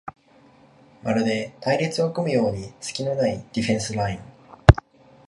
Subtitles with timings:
[1.03, 4.19] まるで隊列を組むようにすきのないディフェンスライン